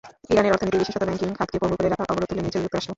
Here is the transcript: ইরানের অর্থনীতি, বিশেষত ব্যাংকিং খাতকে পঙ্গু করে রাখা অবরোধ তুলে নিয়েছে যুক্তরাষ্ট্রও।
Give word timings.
ইরানের 0.31 0.53
অর্থনীতি, 0.53 0.77
বিশেষত 0.81 1.01
ব্যাংকিং 1.07 1.29
খাতকে 1.37 1.57
পঙ্গু 1.61 1.75
করে 1.79 1.89
রাখা 1.89 2.09
অবরোধ 2.11 2.27
তুলে 2.29 2.41
নিয়েছে 2.43 2.61
যুক্তরাষ্ট্রও। 2.63 2.89